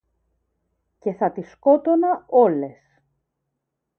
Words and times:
Και 0.99 1.13
θα 1.13 1.31
τις 1.31 1.51
σκότωνα 1.51 2.25
όλες. 2.29 3.01